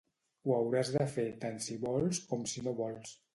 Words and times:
Ho 0.45 0.53
hauràs 0.59 0.89
de 0.95 1.05
fer 1.17 1.25
tant 1.43 1.61
si 1.67 1.77
vols 1.85 2.23
com 2.33 2.49
si 2.55 2.65
no 2.71 2.75
vols. 2.83 3.15